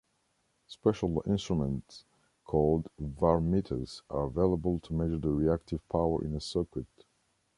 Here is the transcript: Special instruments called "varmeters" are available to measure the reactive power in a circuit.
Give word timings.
Special 0.65 1.21
instruments 1.27 2.05
called 2.43 2.89
"varmeters" 2.99 4.01
are 4.09 4.23
available 4.23 4.79
to 4.79 4.93
measure 4.93 5.19
the 5.19 5.29
reactive 5.29 5.87
power 5.89 6.23
in 6.25 6.33
a 6.35 6.41
circuit. 6.41 6.87